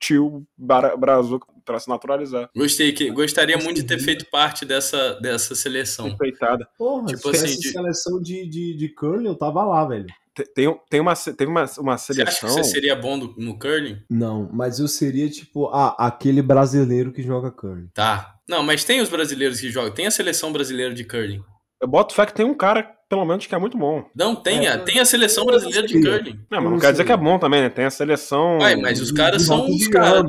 [0.01, 2.49] tio bra- brazuca pra se naturalizar.
[2.57, 6.09] Gostei, que, gostaria muito de ter feito parte dessa, dessa seleção.
[6.09, 6.67] Respeitada.
[6.79, 10.07] Porra, Tipo assim, de- seleção de, de, de curling, eu tava lá, velho.
[10.35, 12.49] Te- Tem, tem uma, teve uma, uma Você acha que seleção.
[12.51, 13.99] você seria bom do- no curling?
[14.09, 17.89] Não, mas eu seria tipo, ah, aquele brasileiro que joga curling.
[17.93, 18.35] Tá.
[18.49, 19.93] Não, mas tem os brasileiros que jogam.
[19.93, 21.43] Tem a seleção brasileira de curling.
[21.81, 24.05] Eu boto fé que tem um cara, pelo menos, que é muito bom.
[24.14, 26.38] Não, tem, É, a, tem a seleção brasileira de curling.
[26.51, 27.69] Não, mas não não quer dizer que é bom também, né?
[27.71, 28.59] Tem a seleção.
[28.59, 30.23] Ué, mas os caras são os caras.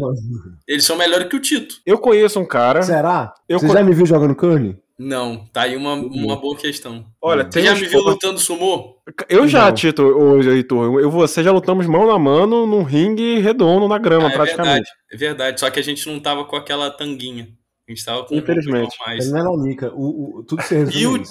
[0.67, 1.75] Eles são melhores que o Tito.
[1.85, 2.81] Eu conheço um cara.
[2.83, 3.33] Será?
[3.49, 4.77] Eu Você con- já me viu jogando curling?
[4.97, 7.03] Não, tá aí uma, uma boa questão.
[7.19, 8.97] Olha, Você já me viu lutando sumô?
[9.27, 9.73] Eu já, Não.
[9.73, 10.99] Tito, hoje, Heitor.
[11.01, 14.33] Eu e você já lutamos mão na mano num ringue redondo na grama, Ah, é
[14.33, 14.73] praticamente.
[14.75, 15.59] verdade, é verdade.
[15.59, 17.47] Só que a gente não tava com aquela tanguinha.
[17.89, 18.95] A gente tava com Infelizmente.
[19.01, 19.25] um mais.
[19.25, 19.91] Ele não era Nica.
[19.93, 21.23] O, o, tudo se resume E o-.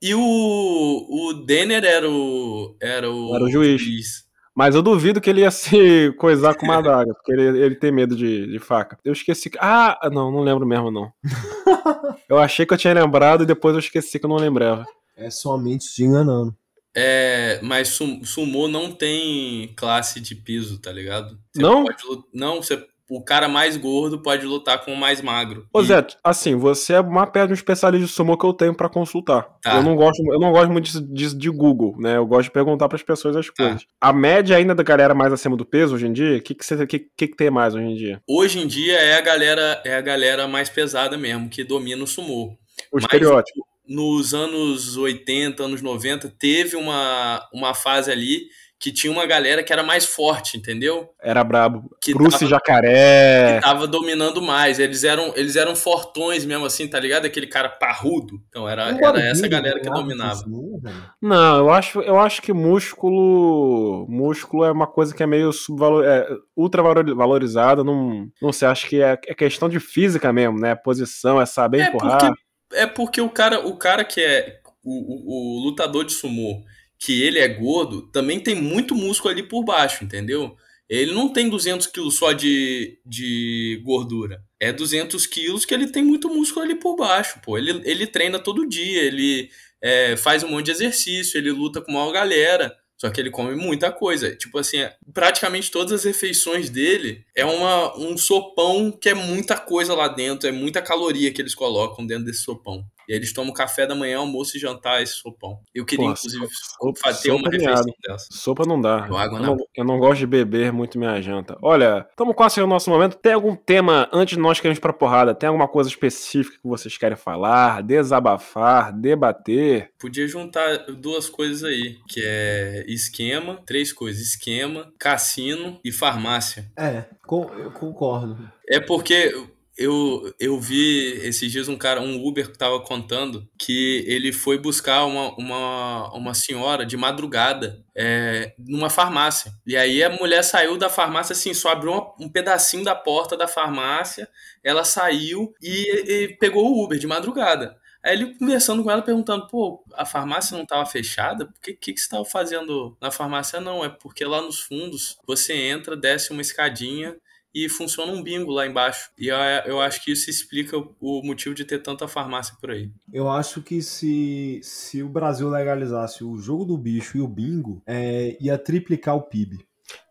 [0.00, 2.76] E o, o Denner era o.
[2.80, 4.26] Era o, Era o juiz.
[4.54, 7.92] Mas eu duvido que ele ia se coisar com uma adaga, porque ele, ele tem
[7.92, 8.98] medo de, de faca.
[9.04, 9.50] Eu esqueci.
[9.50, 11.12] que- Ah, não, não lembro mesmo, não.
[12.28, 14.84] eu achei que eu tinha lembrado e depois eu esqueci que eu não lembrava.
[15.16, 16.54] É somente te enganando.
[16.96, 21.38] É, mas sum- sumô não tem classe de piso, tá ligado?
[21.54, 21.84] Você Não?
[21.84, 22.02] pode
[22.34, 25.66] não, você o cara mais gordo pode lutar com o mais magro.
[25.72, 28.52] Ô E- Zé, assim, você é uma perna de um especialista de sumo que eu
[28.52, 29.48] tenho pra consultar.
[29.62, 29.76] Tá.
[29.76, 32.16] Eu não gosto, eu não gosto muito disso- disso de, Google, né?
[32.16, 33.52] Eu gosto de perguntar pras pessoas as Tá.
[33.56, 33.86] coisas.
[34.00, 36.64] A média ainda da galera mais acima do peso hoje em dia, o que que,
[36.64, 38.20] você- que, que que tem mais hoje em dia?
[38.28, 42.06] Hoje em dia é a galera é a galera mais pesada mesmo que domina o
[42.06, 42.48] sumô.
[42.92, 43.66] O Mas- estereótipo.
[43.88, 48.42] Nos anos 80, anos 90, teve uma, uma fase ali
[48.80, 51.10] que tinha uma galera que era mais forte, entendeu?
[51.20, 51.90] Era brabo.
[52.00, 53.56] Que Bruce tava- Jacaré.
[53.56, 54.78] que tava dominando mais.
[54.78, 57.24] Eles eram, eles eram fortões mesmo, assim, tá ligado?
[57.26, 58.40] Aquele cara parrudo.
[58.48, 59.94] Então era, era bodybuilder, essa galera que né?
[59.96, 60.30] dominava.
[60.32, 61.10] Assim, velho.
[61.20, 64.06] Não, eu acho, eu acho que músculo.
[64.08, 67.82] Músculo é uma coisa que é meio subvalor, é, ultra valor- valorizada.
[67.82, 70.74] Não, não sei, acho que é, é questão de física mesmo, né?
[70.74, 72.18] Posição, é saber É empurrar.
[72.20, 72.40] porque,
[72.76, 76.62] é porque o cara, o cara que é o, o- o lutador de sumô,
[76.98, 80.56] que ele é gordo, também tem muito músculo ali por baixo, entendeu?
[80.88, 84.42] Ele não tem 200 quilos só de, de gordura.
[84.58, 87.58] É 200 quilos que ele tem muito músculo ali por baixo, pô.
[87.58, 89.50] Ele, ele treina todo dia, ele
[89.82, 92.74] é, faz um monte de exercício, ele luta com uma galera.
[92.96, 94.34] Só que ele come muita coisa.
[94.34, 99.56] Tipo assim, é- praticamente todas as refeições dele é uma, um sopão que é muita
[99.56, 102.84] coisa lá dentro, é muita caloria que eles colocam dentro desse sopão.
[103.08, 105.60] E aí eles tomam café da manhã, almoço e jantar esse sopão.
[105.74, 108.26] Eu queria, Pô, inclusive, sopa- fa- ter uma sopa refeição dessa.
[108.30, 109.06] Sopa não dá.
[109.08, 111.56] Eu água eu, não, eu não gosto de beber muito minha janta.
[111.62, 113.16] Olha, estamos quase no nosso momento.
[113.16, 115.34] Tem algum tema antes de nós queremos ir pra porrada?
[115.34, 119.90] Tem alguma coisa específica que vocês querem falar, desabafar, debater?
[119.98, 126.70] Podia juntar duas coisas aí, que é esquema, três coisas, esquema, cassino e farmácia.
[126.76, 128.50] É, com- eu concordo.
[128.68, 129.34] É porque
[129.78, 134.58] eu, eu vi esses dias um cara, um Uber que tava contando que ele foi
[134.58, 139.52] buscar uma, uma, uma senhora de madrugada é, numa farmácia.
[139.66, 143.36] E aí a mulher saiu da farmácia assim, só abriu uma- um pedacinho da porta
[143.36, 144.28] da farmácia,
[144.64, 147.76] ela saiu e, e pegou o Uber de madrugada.
[148.02, 151.44] Aí ele conversando com ela, perguntando, pô, a farmácia não estava fechada?
[151.44, 153.60] O que, que, que você estava fazendo na farmácia?
[153.60, 157.16] Não, é porque lá nos fundos você entra, desce uma escadinha
[157.54, 159.10] e funciona um bingo lá embaixo.
[159.18, 159.28] E
[159.66, 162.90] eu, acho que isso explica o- motivo de ter tanta farmácia por aí.
[163.12, 167.82] Eu acho que se, se o Brasil legalizasse o jogo do bicho e o bingo,
[167.86, 169.58] é, ia triplicar o PIB.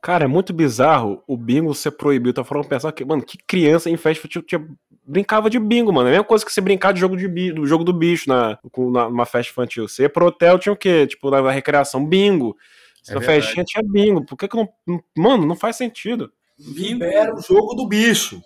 [0.02, 2.34] Cara, é muito bizarro o bingo ser proibido.
[2.34, 4.68] Tá falando pensar que, mano, que criança em festa tinha, tinha-
[5.06, 6.08] brincava de bingo, mano.
[6.08, 8.28] É a mesma coisa que você brincar de jogo, de bi- do jogo do bicho
[8.28, 9.88] na, com- na- numa festa infantil.
[9.88, 11.06] Você ia pro hotel, tinha o quê?
[11.08, 12.58] Tipo, na, na recreação, bingo.
[13.04, 14.26] Se É na festinha tinha bingo.
[14.26, 14.68] Por que que não-
[15.16, 16.32] Mano, não faz sentido.
[16.60, 18.42] Bingo, Libera o jogo do bicho.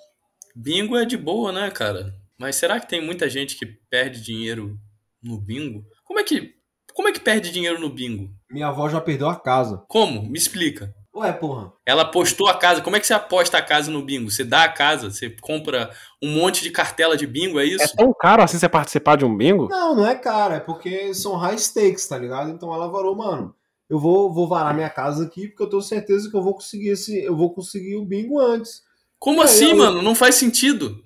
[0.56, 2.13] bingo é de boa, né, cara?
[2.38, 4.78] Mas será que tem muita gente que perde dinheiro
[5.24, 5.84] no bingo?
[6.04, 6.56] Como é que,
[6.93, 8.30] como é que perde dinheiro no bingo?
[8.50, 9.84] Minha avó já perdeu a casa.
[9.88, 10.24] Como?
[10.30, 10.93] Me explica.
[11.13, 11.74] Ué, porra.
[11.86, 12.82] Ela apostou a casa.
[12.82, 14.32] Como é que você aposta a casa no bingo?
[14.32, 15.91] Você dá a casa, você compra
[16.24, 17.95] um monte de cartela de bingo, é É isso?
[17.95, 19.67] tão caro assim você participar de um bingo?
[19.69, 22.50] Não, não é cara, é porque são high stakes, tá ligado?
[22.50, 23.54] Então ela varou, mano.
[23.91, 26.89] Eu vou, vou varar minha casa aqui porque eu tenho certeza que eu vou conseguir
[26.91, 28.82] esse, eu vou conseguir o bingo antes.
[29.19, 30.01] Como assim, eu- mano?
[30.01, 31.04] Não faz sentido.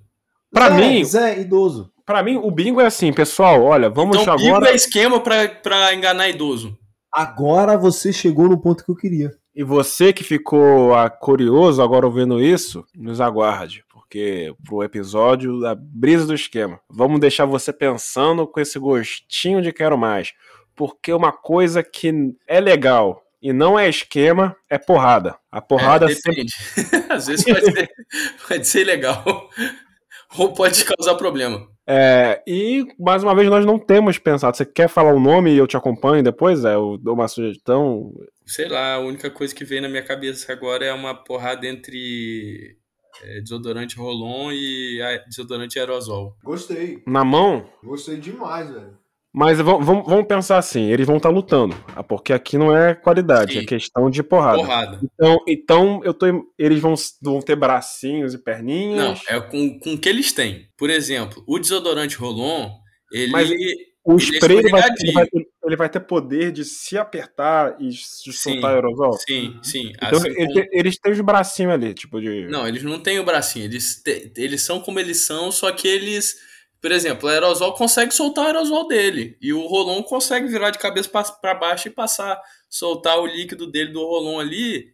[0.53, 1.91] Pra Zé, mim- Zé, idoso.
[2.05, 4.71] Pra mim, o bingo é assim, pessoal, olha, vamos então, bingo agora.
[4.71, 6.77] é esquema pra, pra enganar idoso.
[7.11, 9.31] Agora você chegou no ponto que eu queria.
[9.55, 15.73] E você que ficou ah, curioso agora ouvindo isso, nos aguarde, porque pro episódio da
[15.73, 20.33] Brisa do Esquema, vamos deixar você pensando com esse gostinho de quero mais.
[20.75, 22.11] Porque uma coisa que
[22.47, 25.35] é legal e não é esquema é porrada.
[25.51, 26.45] A porrada é, sempre.
[26.45, 26.53] depende.
[27.13, 27.89] Às vezes pode ser,
[28.47, 29.23] pode ser legal.
[30.37, 31.67] Ou pode causar problema.
[31.87, 34.57] É, e mais uma vez nós não temos pensado.
[34.57, 36.65] Você quer falar o nome e eu te acompanho depois?
[36.65, 38.11] É, eu dou uma sugestão.
[38.45, 42.77] Sei lá, a única coisa que veio na minha cabeça agora é uma porrada entre
[43.23, 46.35] é, desodorante Rolon e desodorante aerosol.
[46.43, 47.03] Gostei.
[47.05, 48.97] Na mão, Gostei demais, velho.
[49.35, 53.53] Mas vamos, vamos- pensar assim, eles vão estar lutando, ah, porque aqui não é qualidade,
[53.53, 53.59] Sim.
[53.59, 54.57] é questão de porrada.
[54.57, 54.99] Porrada.
[55.03, 56.25] Então, então eu tô,
[56.57, 59.19] eles vão, vão ter bracinhos e Não, perninhas.
[59.27, 60.67] é com, com o que eles têm.
[60.77, 62.69] Por exemplo, o desodorante Rolon,
[63.11, 63.31] ele.
[63.31, 63.73] Mas o ele
[64.07, 67.91] é spray ele vai, ele, vai, ter- ele vai ter poder de se apertar e
[67.91, 68.31] Sim.
[68.31, 69.13] soltar aerosol.
[69.27, 69.91] Sim, sim.
[69.97, 72.47] Então assim ele- como- eles têm os bracinhos ali, tipo de.
[72.47, 73.65] Não, eles não têm o bracinho.
[73.65, 76.35] Eles, te- eles são como eles são, só que eles.
[76.85, 79.35] Por exemplo, o aerosol consegue soltar o aerosol dele.
[79.41, 81.09] E o Rolon consegue virar de cabeça
[81.41, 84.93] para baixo e passar, soltar o líquido dele do Rolon ali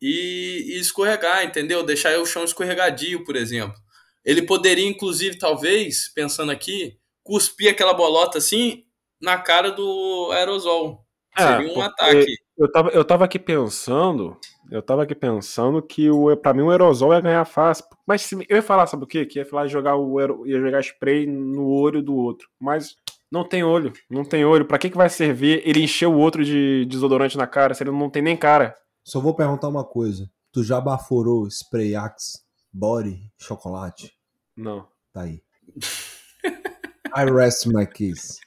[0.00, 1.82] e, e escorregar, entendeu?
[1.82, 3.76] Deixar o chão escorregadio, por exemplo.
[4.24, 8.84] Ele poderia, inclusive, talvez, pensando aqui, cuspir aquela bolota assim
[9.20, 11.04] na cara do aerosol.
[11.36, 12.34] É, Seria um ataque.
[12.56, 16.70] Eu tava, eu tava aqui pensando, Eu tava aqui pensando que o, pra mim o
[16.70, 17.84] aerosol ia ganhar fácil.
[18.06, 19.24] Mas se- eu ia falar, sabe o quê?
[19.24, 22.48] Que ia falar jogar o aero- ia jogar spray no olho do outro.
[22.60, 22.96] Mas
[23.30, 23.92] não tem olho.
[24.10, 24.64] Não tem olho.
[24.66, 27.90] Pra que, que vai servir ele encher o outro de desodorante na cara se ele
[27.92, 28.76] não tem nem cara?
[29.04, 30.28] Só vou perguntar uma coisa.
[30.52, 32.40] Tu já baforou spray Axe,
[32.72, 34.12] body, chocolate?
[34.56, 34.88] Não.
[35.12, 35.40] Tá aí.
[37.16, 38.40] I rest my case.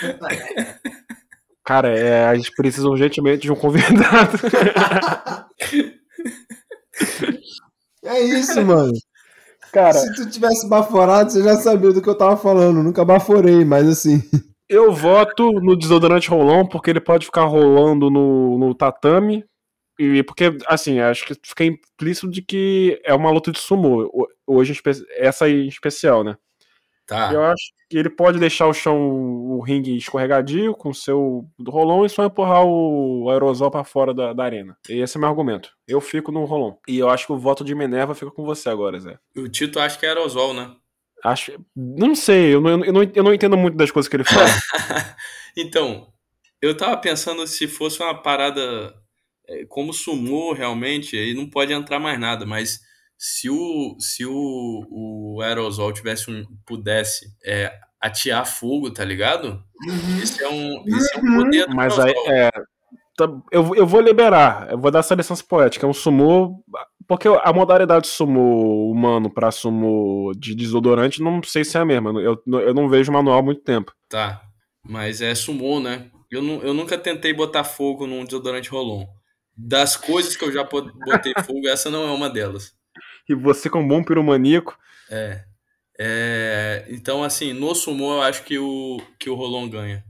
[1.68, 4.38] Cara, é, a gente precisa urgentemente de um convidado.
[8.02, 8.92] É isso, mano.
[9.72, 12.82] Cara, Se tu tivesse baforado, você já sabia do que eu tava falando.
[12.82, 14.22] Nunca baforei, mas assim.
[14.66, 19.44] eu voto no desodorante rolão porque ele pode ficar rolando no, no tatame.
[19.98, 24.04] E porque, assim, acho que fica implícito de que é uma luta de sumô.
[24.04, 24.80] ho- Hoje,
[25.18, 26.34] essa aí em especial, né?
[27.08, 27.32] Tá.
[27.32, 32.04] Eu acho que ele pode deixar o chão, o ringue escorregadio com o seu rolão
[32.04, 34.76] e só empurrar o aerosol pra fora da, da arena.
[34.90, 35.70] E esse é meu argumento.
[35.88, 36.78] Eu fico no rolão.
[36.86, 39.18] E eu acho que o voto de Minerva fica com você agora, Zé.
[39.34, 40.70] O Tito acha que é aerosol, né?
[41.24, 41.58] Acho.
[41.74, 44.46] Não sei, eu não, eu não, eu não entendo muito das coisas que ele fala.
[45.56, 46.12] então,
[46.60, 48.94] eu tava pensando se fosse uma parada
[49.48, 52.80] é, como sumô realmente, aí não pode entrar mais nada, mas
[53.18, 59.62] se o, se o, o aerosol tivesse um, pudesse é, atear fogo, tá ligado?
[60.22, 62.50] Esse é um, esse é um poder do Mas aí, é.
[63.16, 65.84] tá- eu, eu vou liberar, eu vou dar essa licença poética.
[65.84, 66.62] É um sumô.
[67.08, 72.10] Porque a modalidade sumô humano pra sumô de desodorante, não sei se é a mesma.
[72.20, 73.92] Eu, eu não vejo manual há muito tempo.
[74.10, 74.42] Tá,
[74.86, 76.10] mas é sumô, né?
[76.30, 79.06] Eu, nu- eu nunca tentei botar fogo num desodorante rolon.
[79.56, 82.77] Das coisas que eu já botei fogo, essa não é uma delas.
[83.28, 84.76] E você, como bom piromaníaco,
[85.10, 85.48] É.
[86.00, 90.04] É, então, assim, no sumô eu acho que o, que o Rolon ganha.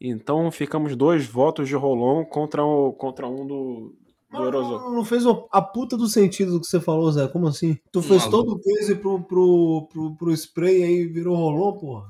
[0.00, 3.96] então ficamos dois votos de Rolon contra, o, contra um do,
[4.30, 4.50] do.
[4.52, 7.26] Não, não fez a puta do sentido do que você falou, Zé.
[7.26, 7.76] Como assim?
[7.90, 8.30] Tu fez Maluco.
[8.30, 12.06] todo o peso pro, pro, pro, pro spray e aí virou rolão, porra.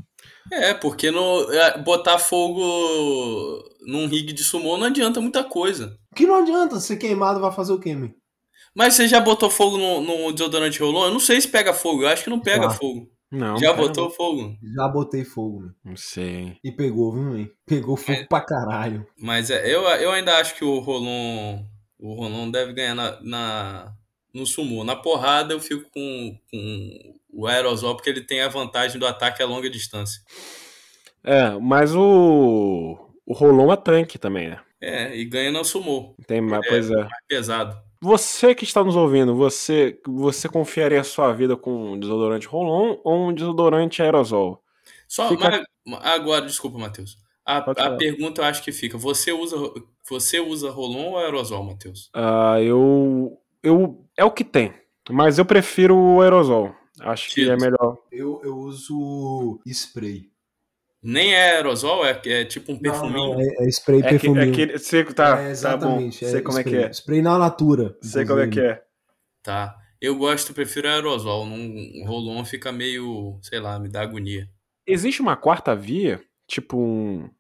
[0.53, 2.61] É, porque no, é, botar fogo
[3.87, 5.99] num rig de sumô não adianta muita coisa.
[6.15, 8.11] Que não adianta, ser queimado vai fazer o quê, meu?
[8.77, 11.07] Mas você já botou fogo no, no desodorante Rolon?
[11.07, 13.11] Eu não sei se pega fogo, eu acho que não pega fogo.
[13.33, 14.55] Não, já cara, botou fogo?
[14.77, 15.71] Já botei fogo, meu.
[15.83, 16.59] Não sei.
[16.63, 17.51] E pegou, viu, meu?
[17.67, 19.07] Pegou fogo pra caralho.
[19.19, 21.65] Mas é, eu, eu ainda acho que o Rolon,
[21.99, 23.93] o Rolon deve ganhar na, na-
[24.35, 24.85] no sumô.
[24.85, 29.43] Na porrada eu fico com, com o aerosol, porque ele tem a vantagem do ataque
[29.43, 30.21] a longa distância.
[31.25, 32.99] É, mas o.
[33.25, 34.61] O Rolon é tanque também, né?
[34.81, 36.15] É, e ganha no sumô.
[36.29, 36.95] Tem, mais pois é.
[36.95, 37.86] Mais pesado.
[38.07, 42.99] Você que está nos ouvindo, você, você confiaria a sua vida com um desodorante Rolon
[43.03, 44.63] ou um desodorante aerosol?
[45.09, 47.19] Só Fica- mas- agora, desculpa, Matheus.
[47.45, 49.57] A, a pergunta eu acho que fica: você usa,
[50.09, 52.09] você usa Rolon ou aerosol, Matheus?
[52.15, 54.05] Ah, eu, eu.
[54.17, 54.73] É o que tem.
[55.11, 56.73] Mas eu prefiro o aerosol.
[57.01, 57.51] Acho que Tito.
[57.51, 57.99] é melhor.
[58.13, 60.31] Eu, eu uso spray.
[61.09, 63.35] Nem é aerosol, é, é tipo um perfuminho.
[63.35, 64.41] Não, é, é spray É, que, perfuminho.
[64.45, 64.79] é aquele.
[64.79, 65.51] Sei, tá, É, tá bom.
[65.51, 66.25] exatamente.
[66.27, 66.85] Sei como é que spray.
[66.85, 66.93] é.
[66.93, 67.97] Spray na natura.
[68.03, 68.83] Sei como é que é.
[69.43, 69.77] Tá.
[70.01, 71.47] Eu gosto, prefiro aerosol.
[71.47, 74.49] Num Rolon fica meio, sei lá, me dá agonia.
[74.87, 76.21] Existe uma quarta via?
[76.49, 77.31] Tipo um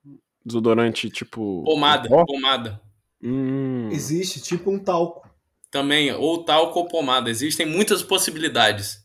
[0.44, 1.62] desodorante tipo.
[1.64, 2.80] Pomada, pomada.
[3.22, 5.28] hum, Existe tipo um talco.
[5.70, 7.28] Também, ou talco ou pomada.
[7.30, 9.04] Existem muitas possibilidades.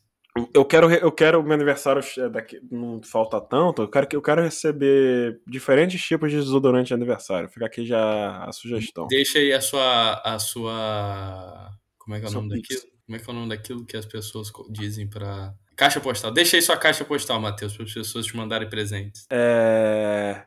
[0.54, 3.82] Eu quero, eu quero meu aniversário é, daqui, não falta tanto.
[3.82, 7.50] Eu quero, que- eu quero receber diferentes tipos de desodorante de aniversário.
[7.50, 9.08] Fica aqui já a sugestão.
[9.08, 10.14] Deixa aí a sua.
[10.24, 11.70] A sua.
[11.98, 12.76] Como é que é o nome Pix.
[12.76, 12.92] daquilo?
[13.06, 15.54] Como é que é o nome daquilo que as pessoas dizem pra.
[15.76, 16.32] Caixa postal.
[16.32, 19.26] Deixa aí sua caixa postal, Matheus, para as pessoas te mandarem presentes.
[19.30, 20.46] É.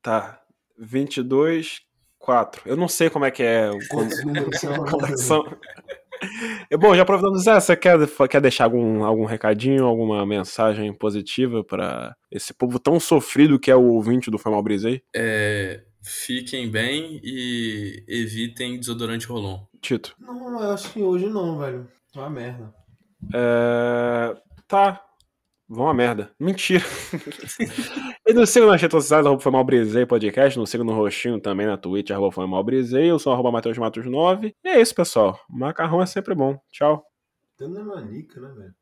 [0.00, 0.40] Tá.
[0.78, 1.80] 22,
[2.18, 2.62] 4.
[2.64, 3.68] Eu não sei como é que é.
[3.90, 4.08] Como,
[6.78, 12.14] Bom, já aproveitando, Zé, você quer, quer deixar algum, algum recadinho, alguma mensagem positiva pra
[12.30, 15.02] esse povo tão sofrido que é o ouvinte do Foi Mal Brisa aí?
[15.14, 19.60] É, fiquem bem e evitem desodorante rolon.
[19.80, 20.14] Tito.
[20.18, 21.86] Não, eu acho que hoje não, velho.
[22.14, 22.72] É uma merda.
[23.34, 24.36] É...
[24.66, 25.03] Tá.
[25.74, 26.30] Vão a merda.
[26.38, 26.84] Mentira.
[28.24, 30.56] e nos sigam nas redes sociais, arroba foi mal brisei podcast.
[30.56, 33.10] Nos sigam no roxinho também na Twitch, arroba foi mal brisei.
[33.10, 34.54] Eu sou arroba Matheus Matos 9.
[34.64, 35.36] E é isso, pessoal.
[35.50, 36.56] Macarrão é sempre bom.
[36.70, 37.04] Tchau.
[37.58, 38.72] Tendo é manica, né, velho?